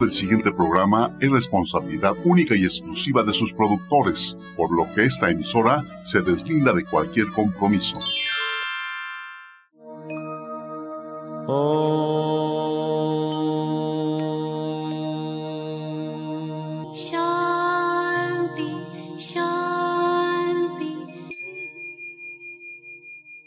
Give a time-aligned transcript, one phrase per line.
[0.00, 5.28] El siguiente programa es responsabilidad única y exclusiva de sus productores, por lo que esta
[5.28, 7.98] emisora se deslinda de cualquier compromiso.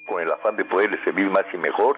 [0.05, 1.97] Con el afán de poderle servir más y mejor,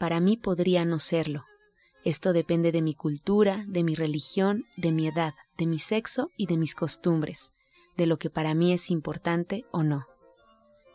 [0.00, 1.44] para mí podría no serlo.
[2.06, 6.46] Esto depende de mi cultura, de mi religión, de mi edad, de mi sexo y
[6.46, 7.52] de mis costumbres,
[7.98, 10.06] de lo que para mí es importante o no.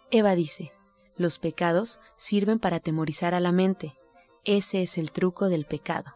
[0.09, 0.71] Eva dice,
[1.17, 3.95] los pecados sirven para atemorizar a la mente.
[4.43, 6.15] Ese es el truco del pecado.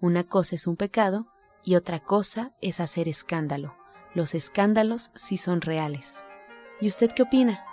[0.00, 1.26] Una cosa es un pecado
[1.64, 3.74] y otra cosa es hacer escándalo.
[4.14, 6.22] Los escándalos sí son reales.
[6.80, 7.64] ¿Y usted qué opina?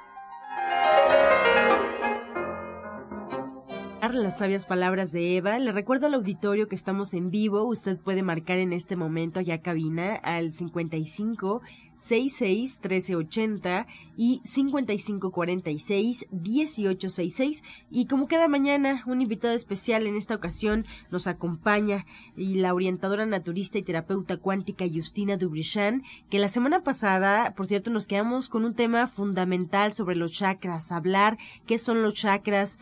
[4.23, 5.59] Las sabias palabras de Eva.
[5.59, 7.63] Le recuerdo al auditorio que estamos en vivo.
[7.63, 11.61] Usted puede marcar en este momento allá cabina al 55
[11.95, 17.63] 66 1380 y 55 46 1866.
[17.91, 23.25] Y como cada mañana, un invitado especial en esta ocasión nos acompaña y la orientadora
[23.25, 28.65] naturista y terapeuta cuántica Justina Dubrichan, que la semana pasada, por cierto, nos quedamos con
[28.65, 32.79] un tema fundamental sobre los chakras, hablar qué son los chakras,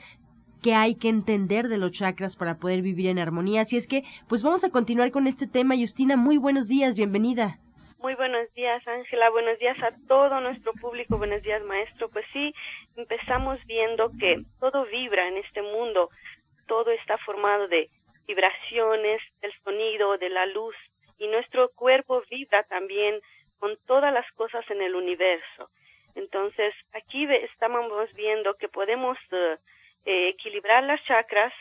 [0.66, 3.62] que hay que entender de los chakras para poder vivir en armonía.
[3.62, 5.76] Así es que, pues vamos a continuar con este tema.
[5.78, 7.60] Justina, muy buenos días, bienvenida.
[8.00, 9.30] Muy buenos días, Ángela.
[9.30, 11.20] Buenos días a todo nuestro público.
[11.20, 12.10] Buenos días, maestro.
[12.10, 12.52] Pues sí,
[12.96, 16.10] empezamos viendo que todo vibra en este mundo.
[16.66, 17.88] Todo está formado de
[18.28, 20.76] vibraciones, del sonido, de la luz.
[21.20, 23.20] Y nuestro cuerpo vibra también
[23.60, 25.70] con todas las cosas en el universo.
[26.16, 29.60] Entonces, aquí estamos viendo que podemos uh,
[30.06, 31.54] eh, equilibrar las chakras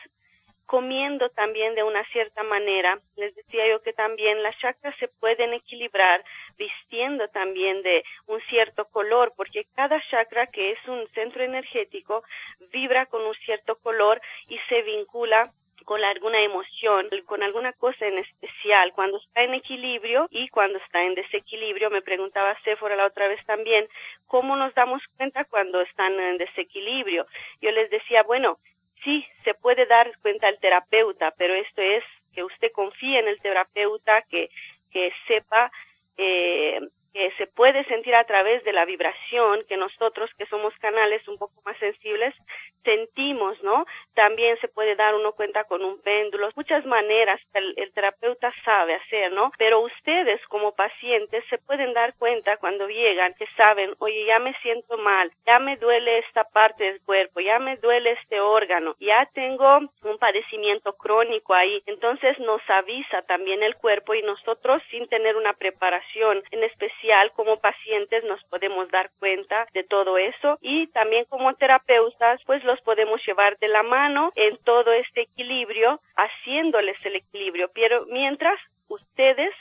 [0.65, 2.99] comiendo también de una cierta manera.
[3.15, 6.23] Les decía yo que también las chakras se pueden equilibrar
[6.57, 12.23] vistiendo también de un cierto color, porque cada chakra que es un centro energético
[12.71, 15.51] vibra con un cierto color y se vincula
[15.85, 21.03] con alguna emoción, con alguna cosa en especial, cuando está en equilibrio y cuando está
[21.03, 21.89] en desequilibrio.
[21.91, 23.87] Me preguntaba Sephora la otra vez también,
[24.27, 27.27] ¿cómo nos damos cuenta cuando están en desequilibrio?
[27.61, 28.57] Yo les decía, bueno,
[29.03, 32.03] sí, se puede dar cuenta el terapeuta, pero esto es
[32.33, 34.49] que usted confíe en el terapeuta, que,
[34.91, 35.71] que sepa
[36.17, 36.79] eh,
[37.15, 41.37] que se puede sentir a través de la vibración que nosotros que somos canales un
[41.37, 42.35] poco más sensibles
[42.83, 43.85] sentimos, ¿no?
[44.15, 48.95] También se puede dar uno cuenta con un péndulo, muchas maneras que el, terapeuta sabe
[48.95, 49.51] hacer, ¿no?
[49.57, 54.53] Pero ustedes como pacientes se pueden dar cuenta cuando llegan que saben, oye, ya me
[54.61, 59.27] siento mal, ya me duele esta parte del cuerpo, ya me duele este órgano, ya
[59.33, 65.35] tengo un padecimiento crónico ahí, entonces nos avisa también el cuerpo y nosotros sin tener
[65.35, 70.57] una preparación en especial como pacientes nos podemos dar cuenta de todo eso.
[70.61, 74.04] Y también como terapeutas pues los podemos llevar de la mano
[74.35, 79.53] en todo este equilibrio haciéndoles el equilibrio pero mientras ustedes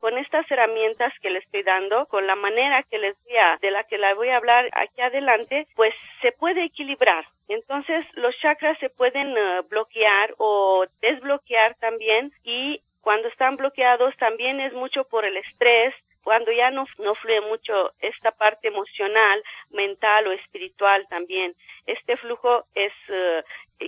[0.00, 3.70] con estas herramientas que les estoy dando, con la manera que les voy a, de
[3.70, 7.26] la que la voy a hablar aquí adelante, pues se puede equilibrar.
[7.48, 14.60] Entonces los chakras se pueden eh, bloquear o desbloquear también y cuando están bloqueados también
[14.60, 20.26] es mucho por el estrés, cuando ya no, no fluye mucho esta parte emocional, mental
[20.26, 21.54] o espiritual también,
[21.86, 23.42] este flujo es eh,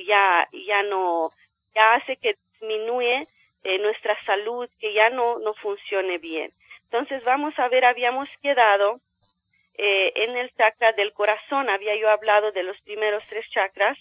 [0.07, 1.31] ya, ya no,
[1.75, 3.27] ya hace que disminuye
[3.65, 6.53] eh, nuestra salud, que ya no, no funcione bien.
[6.85, 9.00] Entonces vamos a ver, habíamos quedado
[9.79, 13.99] eh, en el chakra del corazón, había yo hablado de los primeros tres chakras,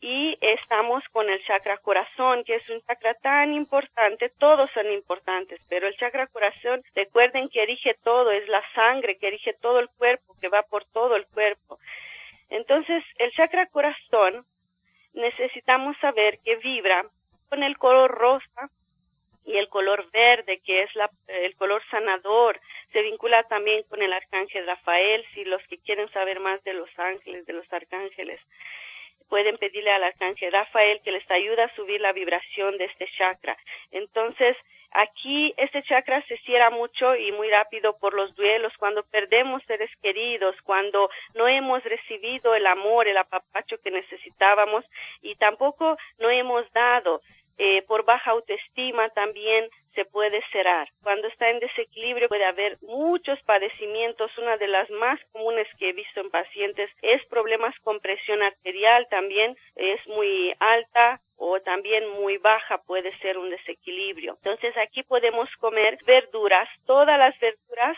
[0.00, 5.60] y estamos con el chakra corazón, que es un chakra tan importante, todos son importantes,
[5.68, 9.88] pero el chakra corazón, recuerden que erige todo, es la sangre que erige todo el
[9.98, 11.78] cuerpo, que va por todo el cuerpo.
[12.48, 14.46] Entonces, el chakra corazón
[15.14, 17.04] necesitamos saber que vibra
[17.48, 18.70] con el color rosa
[19.44, 22.60] y el color verde, que es la, el color sanador,
[22.92, 26.90] se vincula también con el arcángel Rafael, si los que quieren saber más de los
[26.98, 28.40] ángeles, de los arcángeles
[29.30, 33.56] pueden pedirle al arcángel Rafael que les ayude a subir la vibración de este chakra.
[33.92, 34.56] Entonces,
[34.92, 39.90] Aquí este chakra se cierra mucho y muy rápido por los duelos, cuando perdemos seres
[40.02, 44.84] queridos, cuando no hemos recibido el amor, el apapacho que necesitábamos
[45.22, 47.22] y tampoco no hemos dado.
[47.62, 50.88] Eh, por baja autoestima también se puede cerrar.
[51.02, 54.30] Cuando está en desequilibrio puede haber muchos padecimientos.
[54.38, 59.06] Una de las más comunes que he visto en pacientes es problemas con presión arterial
[59.10, 64.34] también es muy alta o también muy baja puede ser un desequilibrio.
[64.36, 67.96] Entonces aquí podemos comer verduras, todas las verduras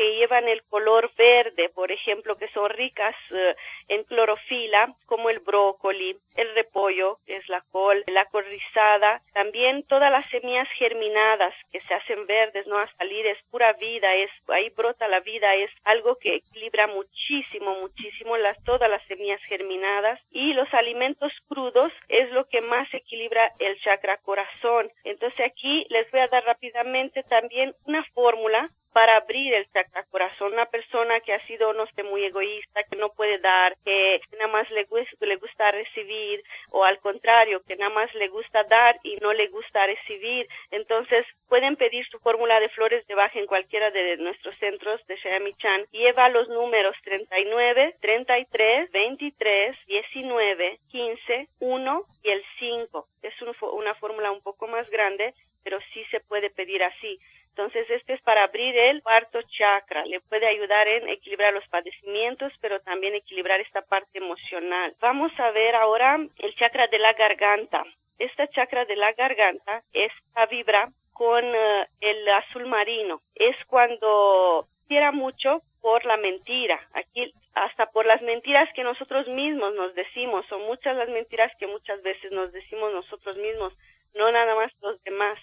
[0.00, 3.54] que llevan el color verde, por ejemplo, que son ricas eh,
[3.88, 9.82] en clorofila, como el brócoli, el repollo, que es la col, la col rizada, también
[9.82, 14.30] todas las semillas germinadas que se hacen verdes, no a salir, es pura vida, es
[14.48, 20.18] ahí brota la vida, es algo que equilibra muchísimo, muchísimo las todas las semillas germinadas.
[20.30, 24.90] Y los alimentos crudos es lo que más equilibra el chakra corazón.
[25.04, 30.52] Entonces aquí les voy a dar rápidamente también una fórmula para abrir el chakra corazón.
[30.52, 34.48] Una persona que ha sido, no sé, muy egoísta, que no puede dar, que nada
[34.48, 34.86] más le,
[35.20, 39.48] le gusta recibir, o al contrario, que nada más le gusta dar y no le
[39.48, 40.48] gusta recibir.
[40.70, 45.16] Entonces, pueden pedir su fórmula de flores de baja en cualquiera de nuestros centros de
[45.16, 45.86] Shayami-chan.
[45.92, 53.06] Lleva los números 39, 33, 23, 19, 15, 1 y el 5.
[53.22, 57.18] Es una fórmula un poco más grande, pero sí se puede pedir así.
[57.50, 60.04] Entonces, este es para abrir el cuarto chakra.
[60.06, 64.94] Le puede ayudar en equilibrar los padecimientos, pero también equilibrar esta parte emocional.
[65.00, 67.84] Vamos a ver ahora el chakra de la garganta.
[68.18, 73.20] Esta chakra de la garganta, esta vibra con eh, el azul marino.
[73.34, 76.80] Es cuando quiera mucho por la mentira.
[76.94, 80.46] Aquí hasta por las mentiras que nosotros mismos nos decimos.
[80.46, 83.72] Son muchas las mentiras que muchas veces nos decimos nosotros mismos,
[84.14, 85.38] no nada más los demás.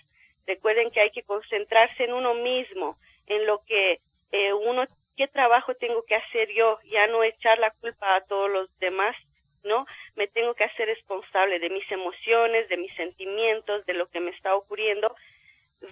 [0.47, 2.97] Recuerden que hay que concentrarse en uno mismo,
[3.27, 3.99] en lo que
[4.31, 4.85] eh, uno,
[5.17, 9.15] qué trabajo tengo que hacer yo, ya no echar la culpa a todos los demás,
[9.63, 9.85] ¿no?
[10.15, 14.31] Me tengo que hacer responsable de mis emociones, de mis sentimientos, de lo que me
[14.31, 15.13] está ocurriendo,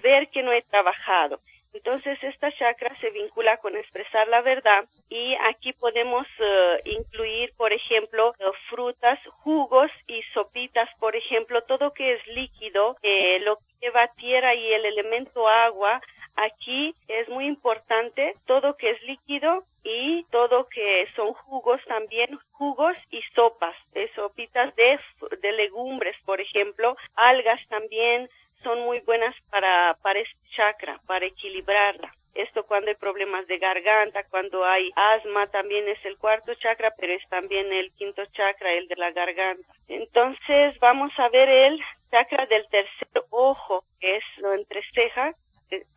[0.02, 1.42] ver que no he trabajado.
[1.76, 7.74] Entonces, esta chakra se vincula con expresar la verdad y aquí podemos eh, incluir, por
[7.74, 13.64] ejemplo, eh, frutas, jugos y sopitas, por ejemplo, todo que es líquido, eh, lo que
[13.82, 16.02] lleva tierra y el elemento agua,
[16.38, 22.96] aquí es muy importante todo que es líquido y todo que son jugos también, jugos
[23.12, 23.76] y sopas,
[24.16, 24.98] sopitas de,
[25.42, 28.30] de legumbres, por ejemplo, algas también,
[28.66, 32.12] son muy buenas para, para este chakra, para equilibrarla.
[32.34, 37.14] Esto cuando hay problemas de garganta, cuando hay asma, también es el cuarto chakra, pero
[37.14, 39.72] es también el quinto chakra, el de la garganta.
[39.88, 41.80] Entonces vamos a ver el
[42.12, 45.34] chakra del tercer ojo, que es lo entreceja,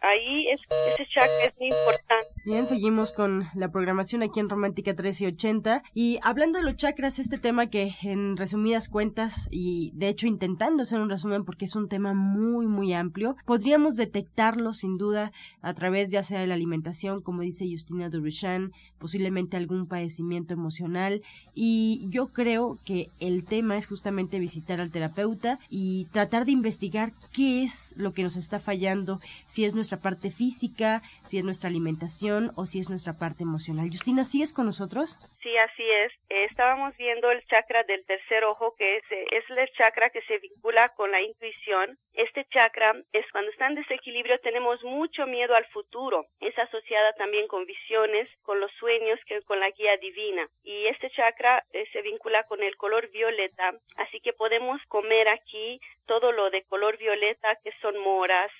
[0.01, 0.61] ahí es,
[0.93, 2.27] ese chakra es muy importante.
[2.45, 7.39] Bien, seguimos con la programación aquí en Romántica 1380 y hablando de los chakras, este
[7.39, 11.89] tema que en resumidas cuentas y de hecho intentando hacer un resumen porque es un
[11.89, 15.33] tema muy muy amplio, podríamos detectarlo sin duda
[15.63, 21.23] a través ya sea de la alimentación, como dice Justina Durishan, posiblemente algún padecimiento emocional
[21.55, 27.13] y yo creo que el tema es justamente visitar al terapeuta y tratar de investigar
[27.33, 29.21] qué es lo que nos está fallando,
[29.65, 33.89] es nuestra parte física, si es nuestra alimentación o si es nuestra parte emocional.
[33.91, 35.19] Justina, ¿sigues con nosotros?
[35.43, 36.13] Sí, así es.
[36.51, 40.91] estábamos viendo el chakra del tercer ojo, que es, es el chakra que se vincula
[40.97, 41.99] con la intuición.
[42.15, 46.27] Este chakra es cuando está en desequilibrio tenemos mucho miedo al futuro.
[46.41, 50.49] Es asociada también con visiones, con los sueños, con la guía divina.
[50.65, 55.81] Y este chakra eh, se vincula con el color violeta, así que podemos comer aquí
[56.07, 58.51] todo lo de color violeta, que son moras,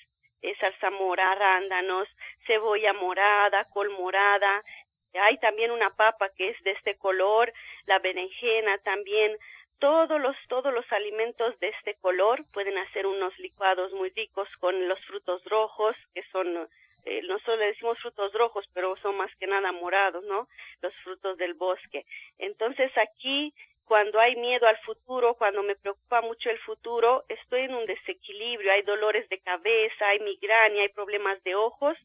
[0.43, 2.09] eh, zarzamora, arándanos,
[2.47, 4.63] cebolla morada, col morada.
[5.15, 7.53] Hay también una papa que es de este color,
[7.87, 9.37] la berenjena también.
[9.79, 14.89] Todos los, todos los alimentos de este color pueden hacer unos licuados muy ricos con
[14.89, 16.69] los frutos rojos, que son
[17.05, 20.47] eh, nosotros le decimos frutos rojos, pero son más que nada morados, ¿no?
[20.83, 22.05] Los frutos del bosque.
[22.39, 23.55] Entonces aquí
[23.89, 28.71] cuando hay miedo al futuro, cuando me preocupa mucho el futuro, estoy en un desequilibrio,
[28.71, 31.97] hay dolores de cabeza, hay migraña, hay problemas de ojos.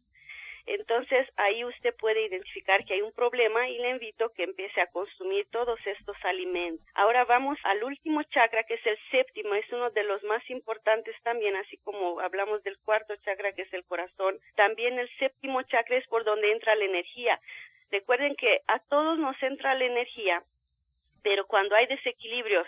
[0.65, 4.87] Entonces ahí usted puede identificar que hay un problema y le invito que empiece a
[4.87, 6.87] consumir todos estos alimentos.
[6.95, 11.15] Ahora vamos al último chakra que es el séptimo, es uno de los más importantes
[11.23, 14.39] también, así como hablamos del cuarto chakra que es el corazón.
[14.55, 17.41] También el séptimo chakra es por donde entra la energía.
[17.91, 20.43] Recuerden que a todos nos entra la energía,
[21.23, 22.67] pero cuando hay desequilibrios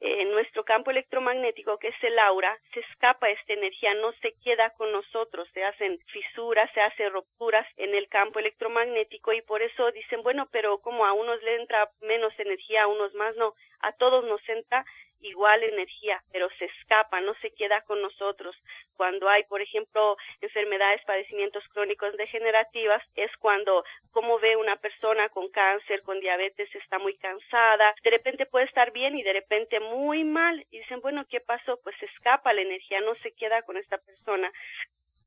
[0.00, 4.70] en nuestro campo electromagnético, que es el aura, se escapa esta energía, no se queda
[4.76, 9.90] con nosotros, se hacen fisuras, se hacen rupturas en el campo electromagnético y por eso
[9.92, 13.92] dicen, bueno, pero como a unos le entra menos energía, a unos más no, a
[13.92, 14.84] todos nos entra
[15.28, 18.56] igual energía, pero se escapa, no se queda con nosotros.
[18.96, 25.50] Cuando hay, por ejemplo, enfermedades, padecimientos crónicos degenerativas, es cuando, como ve una persona con
[25.50, 30.24] cáncer, con diabetes, está muy cansada, de repente puede estar bien y de repente muy
[30.24, 30.64] mal.
[30.70, 31.78] Y dicen, bueno, ¿qué pasó?
[31.82, 34.50] Pues se escapa la energía, no se queda con esta persona.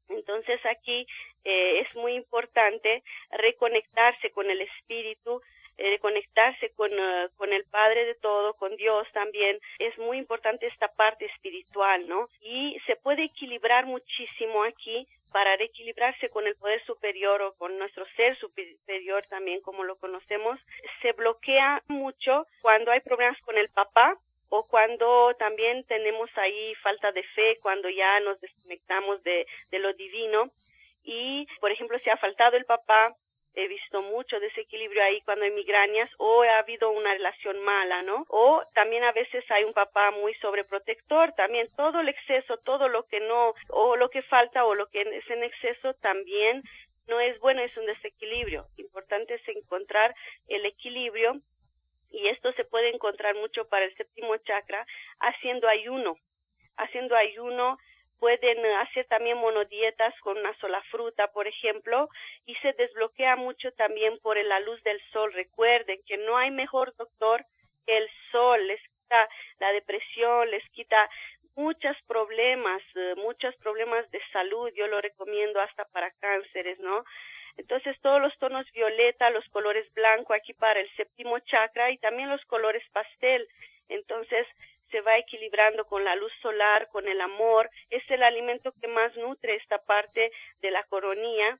[0.10, 1.06] Entonces aquí
[1.44, 5.41] eh, es muy importante reconectarse con el espíritu,
[5.79, 9.57] eh, conectarse con, eh, con el Padre de todo, con Dios también.
[9.79, 12.27] Es muy importante esta parte espiritual, ¿no?
[12.41, 18.05] Y se puede equilibrar muchísimo aquí para reequilibrarse con el poder superior o con nuestro
[18.17, 20.59] ser superior también como lo conocemos,
[21.01, 24.17] se bloquea mucho cuando hay problemas con el papá
[24.50, 29.93] o cuando también tenemos ahí falta de fe, cuando ya nos desconectamos de, de lo
[29.93, 30.50] divino
[31.03, 33.15] y, por ejemplo, si ha faltado el papá,
[33.59, 38.25] he visto mucho desequilibrio ahí cuando hay migrañas o ha habido una relación mala, ¿no?
[38.29, 43.03] O también a veces hay un papá muy sobreprotector, también todo el exceso, todo lo
[43.07, 46.63] que no, o lo que falta o lo que es en exceso también
[47.07, 48.67] no es bueno, es un desequilibrio.
[48.77, 50.15] Importante es encontrar
[50.47, 51.41] el equilibrio
[52.11, 54.85] y esto se puede encontrar mucho para el séptimo chakra
[55.19, 56.17] haciendo ayuno,
[56.77, 57.77] haciendo ayuno
[58.19, 62.09] pueden hacer también monodietas con una sola fruta, por ejemplo,
[62.45, 65.33] y se desbloquea mucho también por la luz del sol.
[65.33, 67.45] Recuerden que no hay mejor doctor
[67.85, 69.27] que el sol, les quita
[69.59, 71.09] la depresión, les quita
[71.55, 77.03] muchos problemas, eh, muchos problemas de salud, yo lo recomiendo hasta para cánceres, ¿no?
[77.57, 82.29] Entonces todos los tonos violeta, los colores blanco aquí para el séptimo chakra y también
[82.29, 83.45] los colores pastel.
[83.89, 84.47] Entonces
[84.91, 89.15] se va equilibrando con la luz solar, con el amor, es el alimento que más
[89.17, 90.31] nutre esta parte
[90.62, 91.58] de la coronía.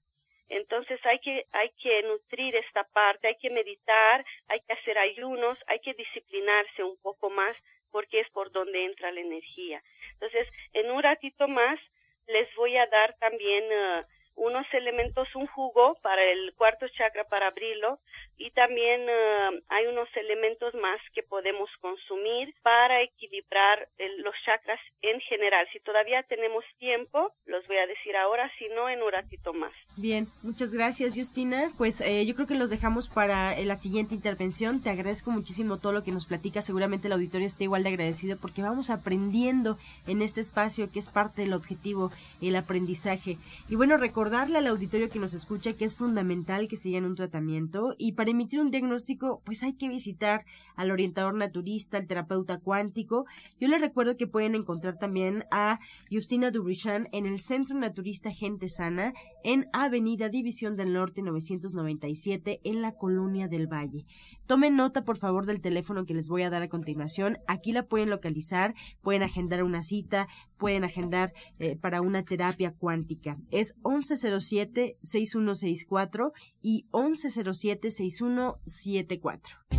[0.50, 5.58] Entonces hay que, hay que nutrir esta parte, hay que meditar, hay que hacer ayunos,
[5.68, 7.56] hay que disciplinarse un poco más
[7.92, 9.82] porque es por donde entra la energía.
[10.14, 11.80] Entonces, en un ratito más
[12.28, 14.04] les voy a dar también uh,
[14.40, 18.00] unos elementos, un jugo para el cuarto chakra para abrirlo
[18.38, 23.88] y también eh, hay unos elementos más que podemos consumir para equilibrar
[24.20, 25.68] los chakras en general.
[25.74, 29.74] Si todavía tenemos tiempo, los voy a decir ahora, si no, en un ratito más.
[29.98, 31.68] Bien, muchas gracias Justina.
[31.78, 34.82] Pues eh, yo creo que los dejamos para eh, la siguiente intervención.
[34.82, 36.62] Te agradezco muchísimo todo lo que nos platica.
[36.62, 39.78] Seguramente el auditorio está igual de agradecido porque vamos aprendiendo
[40.08, 43.38] en este espacio que es parte del objetivo, el aprendizaje.
[43.68, 43.98] Y bueno,
[44.30, 48.30] recordarle al auditorio que nos escucha que es fundamental que sigan un tratamiento y para
[48.30, 50.46] emitir un diagnóstico, pues hay que visitar
[50.76, 53.26] al orientador naturista, al terapeuta cuántico.
[53.60, 55.80] Yo les recuerdo que pueden encontrar también a
[56.12, 62.82] Justina Dubrichan en el Centro Naturista Gente Sana en Avenida División del Norte 997 en
[62.82, 64.08] la Colonia del Valle.
[64.48, 67.38] Tomen nota, por favor, del teléfono que les voy a dar a continuación.
[67.48, 70.28] Aquí la pueden localizar, pueden agendar una cita,
[70.58, 73.38] pueden agendar eh, para una terapia cuántica.
[73.52, 76.32] Es 1107-6164
[76.62, 79.79] y 1107-6174.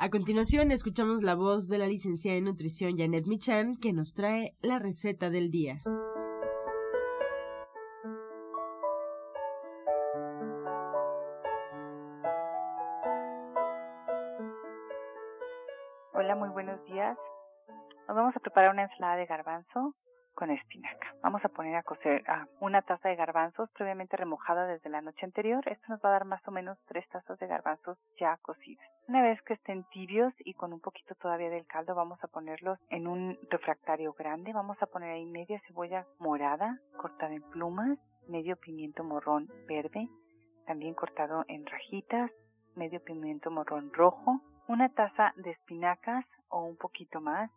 [0.00, 4.54] A continuación, escuchamos la voz de la licenciada en nutrición Janet Michan, que nos trae
[4.62, 5.82] la receta del día.
[16.14, 17.18] Hola, muy buenos días.
[18.06, 19.96] Nos vamos a preparar una ensalada de garbanzo
[20.36, 21.12] con espinaca.
[21.24, 22.22] Vamos a poner a cocer
[22.60, 25.66] una taza de garbanzos previamente remojada desde la noche anterior.
[25.66, 28.97] Esto nos va a dar más o menos tres tazas de garbanzos ya cocidos.
[29.08, 32.78] Una vez que estén tibios y con un poquito todavía del caldo, vamos a ponerlos
[32.90, 34.52] en un refractario grande.
[34.52, 37.98] Vamos a poner ahí media cebolla morada cortada en plumas,
[38.28, 40.10] medio pimiento morrón verde,
[40.66, 42.30] también cortado en rajitas,
[42.76, 47.50] medio pimiento morrón rojo, una taza de espinacas o un poquito más,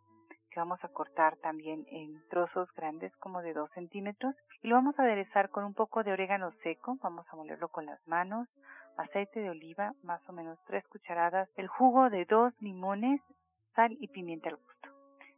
[0.48, 4.98] que vamos a cortar también en trozos grandes como de 2 centímetros y lo vamos
[4.98, 8.48] a aderezar con un poco de orégano seco, vamos a molerlo con las manos,
[8.96, 13.20] aceite de oliva, más o menos 3 cucharadas, el jugo de dos limones,
[13.74, 14.88] sal y pimienta al gusto.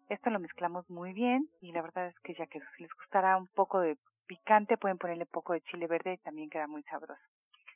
[0.08, 3.46] Esto lo mezclamos muy bien y la verdad es que ya que les gustará un
[3.46, 3.96] poco de
[4.26, 7.22] picante pueden ponerle poco de chile verde y también queda muy sabroso.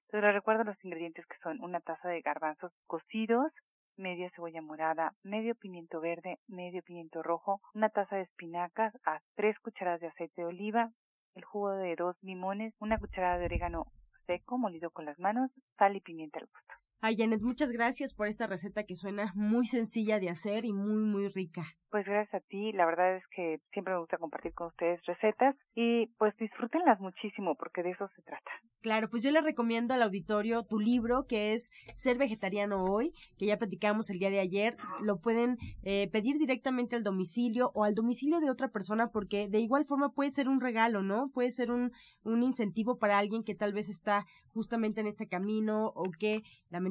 [0.03, 3.53] Entonces les recuerdo los ingredientes que son una taza de garbanzos cocidos,
[3.97, 9.59] media cebolla morada, medio pimiento verde, medio pimiento rojo, una taza de espinacas, a tres
[9.61, 10.91] cucharadas de aceite de oliva,
[11.35, 13.87] el jugo de dos limones, una cucharada de orégano
[14.29, 16.75] seco molido con las manos, sal y pimienta al gusto.
[17.01, 21.05] Ay, Janet, muchas gracias por esta receta que suena muy sencilla de hacer y muy,
[21.05, 21.63] muy rica.
[21.91, 25.57] Pues gracias a ti, la verdad es que siempre me gusta compartir con ustedes recetas
[25.75, 28.51] y pues disfrútenlas muchísimo porque de eso se trata.
[28.83, 33.47] Claro, pues yo le recomiendo al auditorio tu libro que es Ser Vegetariano Hoy, que
[33.47, 34.77] ya platicamos el día de ayer.
[35.03, 39.59] Lo pueden eh, pedir directamente al domicilio o al domicilio de otra persona porque de
[39.59, 41.31] igual forma puede ser un regalo, ¿no?
[41.33, 41.91] Puede ser un,
[42.23, 46.88] un incentivo para alguien que tal vez está justamente en este camino o que lamentablemente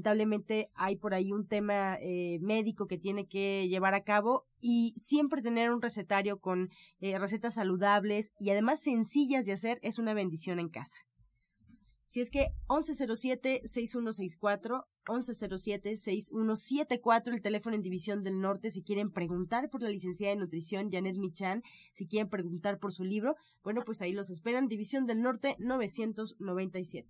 [0.76, 5.42] hay por ahí un tema eh, médico que tiene que llevar a cabo y siempre
[5.42, 10.60] tener un recetario con eh, recetas saludables y además sencillas de hacer es una bendición
[10.60, 11.00] en casa.
[12.08, 19.82] Si es que 1107-6164, 1107-6174, el teléfono en División del Norte, si quieren preguntar por
[19.82, 21.64] la licenciada de nutrición Janet Michan,
[21.94, 27.10] si quieren preguntar por su libro, bueno, pues ahí los esperan, División del Norte 997.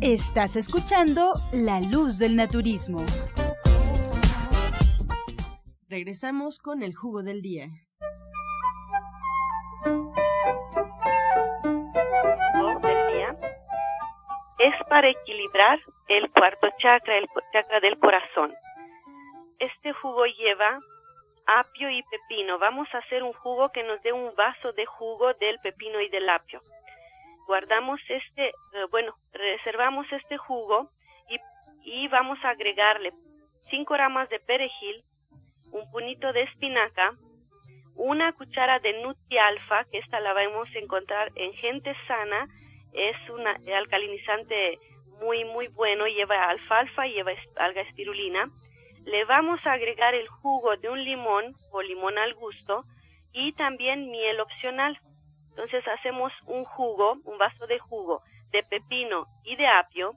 [0.00, 3.04] Estás escuchando La Luz del Naturismo.
[5.88, 7.83] Regresamos con el jugo del día.
[14.94, 18.54] Para equilibrar el cuarto chakra, el chakra del corazón.
[19.58, 20.78] Este jugo lleva
[21.48, 22.60] apio y pepino.
[22.60, 26.08] Vamos a hacer un jugo que nos dé un vaso de jugo del pepino y
[26.10, 26.60] del apio.
[27.48, 28.52] Guardamos este, eh,
[28.92, 30.90] bueno, reservamos este jugo
[31.28, 31.40] y,
[31.82, 33.12] y vamos a agregarle
[33.70, 35.02] 5 ramas de perejil,
[35.72, 37.14] un punito de espinaca,
[37.96, 42.46] una cuchara de Nutri-Alfa, que esta la vamos a encontrar en gente sana,
[42.94, 44.78] es un alcalinizante
[45.20, 48.48] muy muy bueno, lleva alfalfa, lleva alga espirulina.
[49.04, 52.84] Le vamos a agregar el jugo de un limón o limón al gusto
[53.32, 54.98] y también miel opcional.
[55.50, 60.12] Entonces hacemos un jugo, un vaso de jugo de pepino y de apio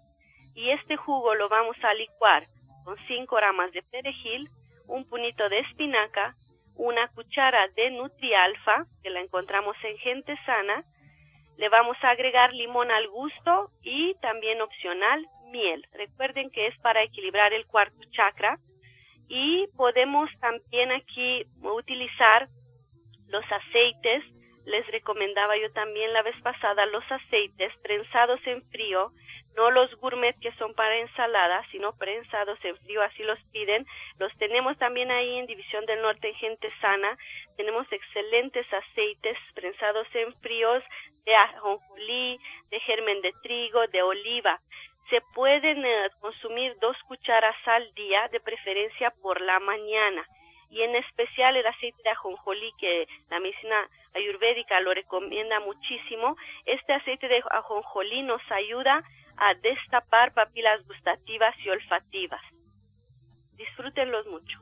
[0.55, 2.45] y este jugo lo vamos a licuar
[2.83, 4.47] con 5 ramas de perejil,
[4.87, 6.35] un punito de espinaca,
[6.75, 10.83] una cuchara de Nutrialfa, que la encontramos en gente sana,
[11.57, 15.85] le vamos a agregar limón al gusto y también opcional miel.
[15.93, 18.57] Recuerden que es para equilibrar el cuarto chakra
[19.27, 22.47] y podemos también aquí utilizar
[23.27, 24.23] los aceites.
[24.65, 29.11] Les recomendaba yo también la vez pasada los aceites prensados en frío
[29.57, 33.87] no los gourmet que son para ensaladas, sino prensados en frío, así los piden.
[34.19, 37.17] Los tenemos también ahí en División del Norte en Gente Sana.
[37.57, 40.83] Tenemos excelentes aceites prensados en fríos
[41.27, 42.39] de ajonjolí,
[42.71, 44.59] de germen de trigo, de oliva.
[45.09, 50.25] Se pueden eh, consumir dos cucharas al día, de preferencia por la mañana.
[50.69, 56.37] Y en especial el aceite de ajonjolí, que la medicina ayurvédica lo recomienda muchísimo.
[56.65, 59.03] Este aceite de ajonjolí nos ayuda
[59.35, 62.41] a destapar papilas gustativas y olfativas.
[63.57, 64.59] Disfrútenlos mucho.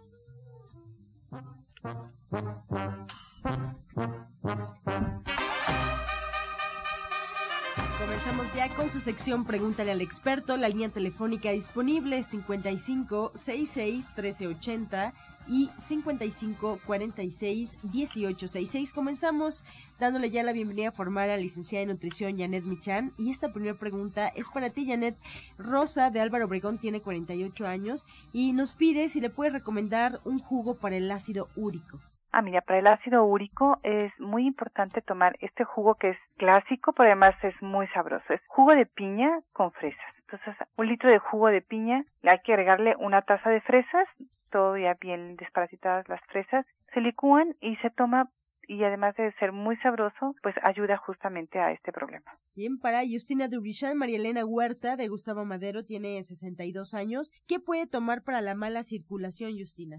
[7.99, 10.57] Comenzamos ya con su sección Pregúntale al experto.
[10.57, 15.13] La línea telefónica disponible 55 66 1380
[15.47, 18.91] y 55 46 18 66.
[18.91, 19.63] Comenzamos
[19.97, 23.13] dándole ya la bienvenida formal a la licenciada de nutrición Janet Michan.
[23.17, 25.17] Y esta primera pregunta es para ti, Janet.
[25.57, 30.39] Rosa de Álvaro Obregón tiene 48 años y nos pide si le puede recomendar un
[30.39, 32.01] jugo para el ácido úrico.
[32.37, 36.91] Ah, mira, para el ácido úrico es muy importante tomar este jugo que es clásico,
[36.91, 38.33] pero además es muy sabroso.
[38.33, 40.13] Es jugo de piña con fresas.
[40.19, 44.05] Entonces, un litro de jugo de piña, hay que agregarle una taza de fresas,
[44.51, 48.27] todo ya bien desparasitadas las fresas, se licúan y se toma
[48.67, 52.37] y además de ser muy sabroso, pues ayuda justamente a este problema.
[52.55, 57.31] Bien, para Justina Dubrichan, María Elena Huerta de Gustavo Madero tiene 62 años.
[57.47, 59.97] ¿Qué puede tomar para la mala circulación, Justina?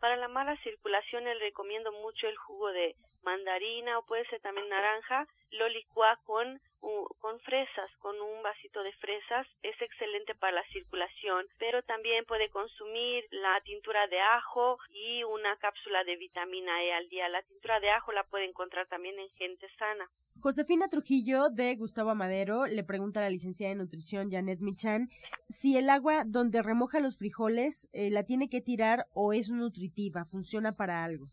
[0.00, 4.68] Para la mala circulación le recomiendo mucho el jugo de mandarina o puede ser también
[4.68, 10.64] naranja, lo licúa con, con fresas, con un vasito de fresas, es excelente para la
[10.72, 16.92] circulación, pero también puede consumir la tintura de ajo y una cápsula de vitamina E
[16.92, 17.28] al día.
[17.28, 20.08] La tintura de ajo la puede encontrar también en gente sana.
[20.40, 25.08] Josefina Trujillo de Gustavo Amadero le pregunta a la licenciada de nutrición Janet Michan
[25.48, 30.24] si el agua donde remoja los frijoles eh, la tiene que tirar o es nutritiva,
[30.24, 31.26] funciona para algo.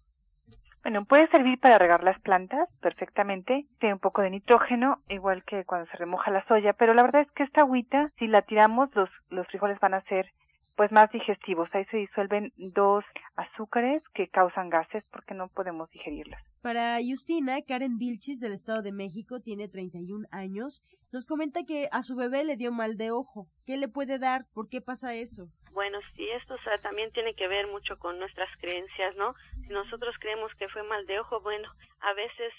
[0.86, 3.66] Bueno, puede servir para regar las plantas perfectamente.
[3.80, 7.24] Tiene un poco de nitrógeno, igual que cuando se remoja la soya, pero la verdad
[7.24, 10.28] es que esta agüita, si la tiramos, los, los frijoles van a ser
[10.76, 11.70] pues más digestivos.
[11.74, 13.04] Ahí se disuelven dos
[13.36, 16.40] azúcares que causan gases porque no podemos digerirlas.
[16.62, 20.84] Para Justina, Karen Vilchis del Estado de México tiene 31 años.
[21.12, 23.48] Nos comenta que a su bebé le dio mal de ojo.
[23.66, 24.44] ¿Qué le puede dar?
[24.54, 25.48] ¿Por qué pasa eso?
[25.74, 29.34] Bueno, sí, esto también tiene que ver mucho con nuestras creencias, ¿no?
[29.70, 31.70] Nosotros creemos que fue mal de ojo, bueno,
[32.02, 32.54] a veces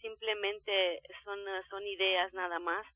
[0.00, 2.86] simplemente son, son ideas nada más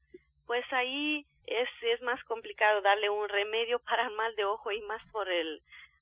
[0.47, 5.03] pues ahí es, es más complicado darle un remedio para mal de ojo y más
[5.13, 5.61] por el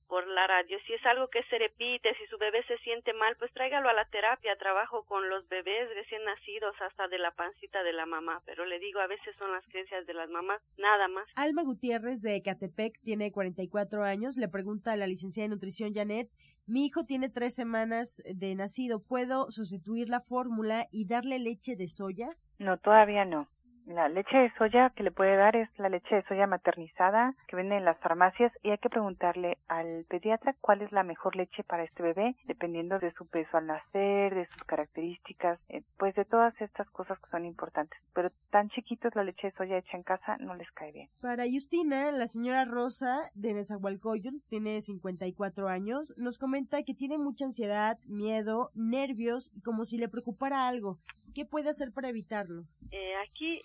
[0.09, 0.77] por la radio.
[0.87, 3.95] Si es algo que se repite, si su bebé se siente mal, pues tráigalo a
[3.95, 4.55] la terapia.
[4.57, 8.79] Trabajo con los bebés recién nacidos hasta de la pancita de la mamá, pero le
[8.79, 11.27] digo, a veces son las creencias de las mamás, nada más.
[11.35, 16.29] Alma Gutiérrez de Ecatepec tiene 44 años, le pregunta a la licenciada de nutrición Janet,
[16.67, 21.89] mi hijo tiene tres semanas de nacido, ¿puedo sustituir la fórmula y darle leche de
[21.89, 22.37] soya?
[22.59, 23.49] No, todavía no.
[23.87, 27.57] La leche de soya que le puede dar es la leche de soya maternizada que
[27.57, 31.65] vende en las farmacias y hay que preguntarle al pediatra cuál es la mejor leche
[31.65, 36.25] para este bebé, dependiendo de su peso al nacer, de sus características, eh, pues de
[36.25, 37.99] todas estas cosas que son importantes.
[38.15, 41.09] Pero tan chiquitos la leche de soya hecha en casa no les cae bien.
[41.21, 47.47] Para Justina, la señora Rosa de Nezahualcóyotl tiene 54 años, nos comenta que tiene mucha
[47.47, 50.99] ansiedad, miedo, nervios y como si le preocupara algo.
[51.35, 52.65] ¿Qué puede hacer para evitarlo?
[52.91, 53.63] Eh, aquí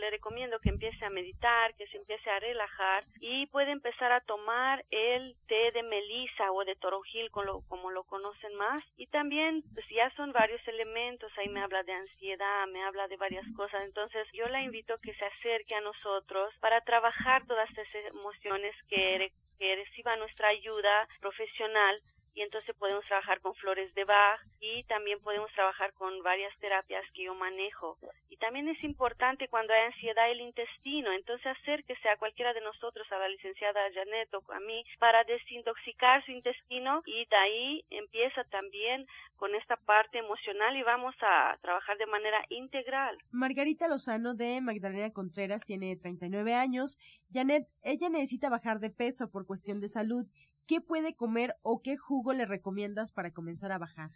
[0.00, 4.20] le recomiendo que empiece a meditar, que se empiece a relajar y puede empezar a
[4.22, 9.86] tomar el té de melisa o de toronjil como lo conocen más y también pues
[9.90, 14.26] ya son varios elementos, ahí me habla de ansiedad, me habla de varias cosas, entonces
[14.32, 19.30] yo la invito a que se acerque a nosotros para trabajar todas esas emociones que
[19.58, 21.96] reciba nuestra ayuda profesional
[22.34, 27.04] y entonces podemos trabajar con flores de Bach y también podemos trabajar con varias terapias
[27.12, 27.96] que yo manejo.
[28.28, 33.06] Y también es importante cuando hay ansiedad el intestino, entonces acérquese a cualquiera de nosotros,
[33.12, 38.42] a la licenciada Janet o a mí, para desintoxicar su intestino y de ahí empieza
[38.44, 43.16] también con esta parte emocional y vamos a trabajar de manera integral.
[43.30, 46.98] Margarita Lozano de Magdalena Contreras tiene 39 años.
[47.32, 50.26] Janet, ella necesita bajar de peso por cuestión de salud
[50.66, 54.10] ¿qué puede comer o qué jugo le recomiendas para comenzar a bajar?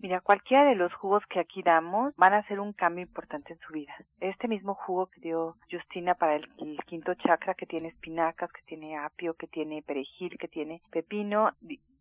[0.00, 3.58] Mira, cualquiera de los jugos que aquí damos van a hacer un cambio importante en
[3.60, 3.94] su vida.
[4.20, 6.46] Este mismo jugo que dio Justina para el,
[6.86, 11.52] quinto chakra, que tiene espinacas, que tiene apio, que tiene perejil, que tiene pepino,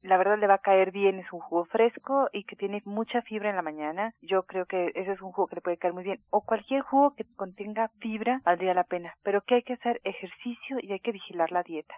[0.01, 3.21] la verdad le va a caer bien, es un jugo fresco y que tiene mucha
[3.21, 4.13] fibra en la mañana.
[4.21, 6.19] Yo creo que ese es un jugo que le puede caer muy bien.
[6.29, 10.77] O cualquier jugo que contenga fibra valdría la pena, pero que hay que hacer ejercicio
[10.81, 11.95] y hay que vigilar la dieta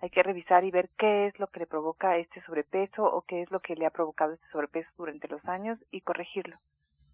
[0.00, 3.42] hay que revisar y ver qué es lo que le provoca este sobrepeso o qué
[3.42, 6.58] es lo que le ha provocado este sobrepeso durante los años y corregirlo.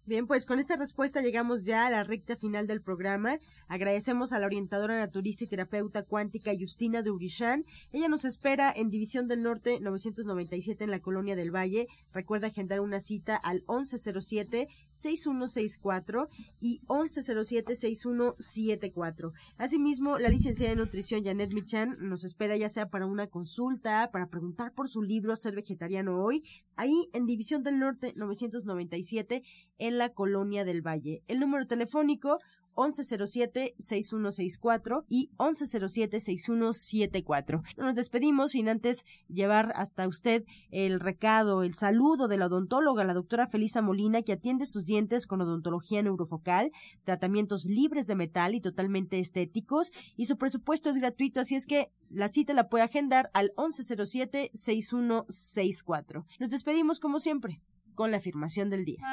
[0.05, 3.37] Bien, pues con esta respuesta llegamos ya a la recta final del programa.
[3.69, 7.63] Agradecemos a la orientadora naturista y terapeuta cuántica Justina Durishan.
[7.93, 11.87] Ella nos espera en División del Norte 997 en la Colonia del Valle.
[12.11, 16.27] Recuerda agendar una cita al 1107-6164
[16.59, 19.31] y 1107-6174.
[19.57, 24.27] Asimismo, la licenciada de nutrición Janet Michan nos espera ya sea para una consulta, para
[24.27, 26.43] preguntar por su libro Ser Vegetariano Hoy,
[26.75, 29.43] ahí en División del Norte 997
[29.93, 31.21] la Colonia del Valle.
[31.27, 32.39] El número telefónico
[32.75, 37.63] 1107-6164 y 1107-6174.
[37.77, 43.13] Nos despedimos sin antes llevar hasta usted el recado, el saludo de la odontóloga, la
[43.13, 46.71] doctora Felisa Molina, que atiende sus dientes con odontología neurofocal,
[47.03, 51.91] tratamientos libres de metal y totalmente estéticos, y su presupuesto es gratuito, así es que
[52.09, 56.25] la cita la puede agendar al 1107-6164.
[56.39, 57.61] Nos despedimos como siempre
[57.95, 59.03] con la afirmación del día.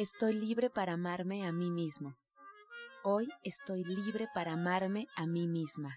[0.00, 2.14] Estoy libre para amarme a mí mismo.
[3.04, 5.90] Hoy estoy libre para amarme a mí misma.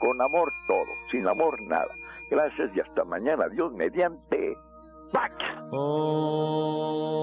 [0.00, 1.88] Con amor todo, sin amor nada.
[2.30, 3.48] Gracias y hasta mañana.
[3.48, 4.54] Dios mediante.
[5.14, 5.34] ¡Pax!
[5.72, 7.14] Oh.